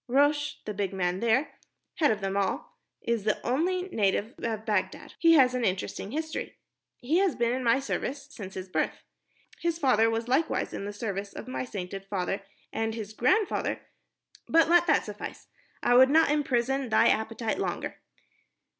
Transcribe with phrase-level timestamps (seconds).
[0.07, 1.59] Rosh, the big man there,
[1.97, 5.13] head of them all, is the only native of Bagdad.
[5.19, 6.57] He has an interesting history.
[7.01, 9.03] He has been in my service since his birth.
[9.59, 12.41] His father was likewise in the service of my sainted father,
[12.73, 13.79] and his grandfather....
[14.49, 15.45] But let that suffice.
[15.83, 18.01] I would not imprison thy appetite longer.